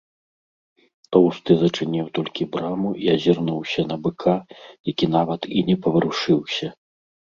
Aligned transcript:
Тоўсты 1.15 1.51
зачыніў 1.63 2.05
толькі 2.19 2.47
браму 2.55 2.89
і 3.03 3.11
азірнуўся 3.17 3.81
на 3.91 3.95
быка, 4.07 4.33
які 4.91 5.05
нават 5.17 5.41
і 5.61 5.67
не 5.69 5.75
паварушыўся. 5.85 6.67